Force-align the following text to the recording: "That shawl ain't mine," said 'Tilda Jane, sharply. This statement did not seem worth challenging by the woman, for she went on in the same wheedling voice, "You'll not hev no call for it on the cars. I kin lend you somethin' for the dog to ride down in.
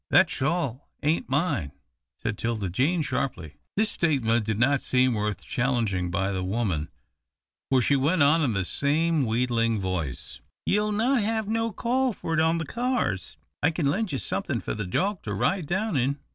"That 0.09 0.31
shawl 0.31 0.89
ain't 1.03 1.29
mine," 1.29 1.73
said 2.17 2.35
'Tilda 2.35 2.71
Jane, 2.71 3.03
sharply. 3.03 3.57
This 3.77 3.91
statement 3.91 4.47
did 4.47 4.57
not 4.57 4.81
seem 4.81 5.13
worth 5.13 5.45
challenging 5.45 6.09
by 6.09 6.31
the 6.31 6.43
woman, 6.43 6.89
for 7.69 7.83
she 7.83 7.95
went 7.95 8.23
on 8.23 8.41
in 8.41 8.53
the 8.53 8.65
same 8.65 9.27
wheedling 9.27 9.79
voice, 9.79 10.41
"You'll 10.65 10.91
not 10.91 11.21
hev 11.21 11.47
no 11.47 11.71
call 11.71 12.13
for 12.13 12.33
it 12.33 12.39
on 12.39 12.57
the 12.57 12.65
cars. 12.65 13.37
I 13.61 13.69
kin 13.69 13.85
lend 13.85 14.11
you 14.11 14.17
somethin' 14.17 14.59
for 14.59 14.73
the 14.73 14.87
dog 14.87 15.21
to 15.21 15.35
ride 15.35 15.67
down 15.67 15.95
in. 15.95 16.17